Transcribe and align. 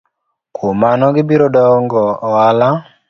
Kuom 0.55 0.75
mano 0.81 1.05
gibiro 1.15 1.47
dongo 1.55 2.01
ohala. 2.29 2.69